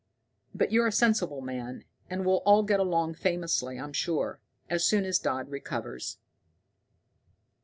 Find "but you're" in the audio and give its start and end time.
0.55-0.87